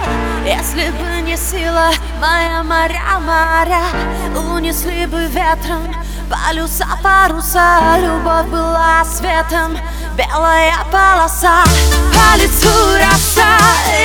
[0.45, 3.83] если бы не сила моя моря, моря
[4.35, 5.93] Унесли бы ветром
[6.29, 7.97] полюса, паруса.
[7.99, 9.77] Любовь была светом,
[10.17, 11.63] белая полоса.
[12.13, 13.57] По лицу роса,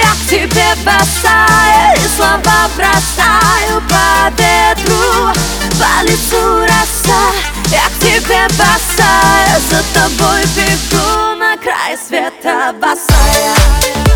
[0.03, 5.33] я к тебе босая И слова бросаю по ветру.
[5.79, 7.33] По лицу роса,
[7.71, 14.08] я к тебе босая За тобой бегу на край света босая